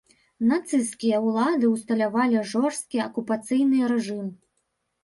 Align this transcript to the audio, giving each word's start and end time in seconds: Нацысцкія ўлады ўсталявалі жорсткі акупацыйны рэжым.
Нацысцкія 0.51 1.19
ўлады 1.27 1.69
ўсталявалі 1.75 2.43
жорсткі 2.55 2.97
акупацыйны 3.07 3.77
рэжым. 3.95 4.27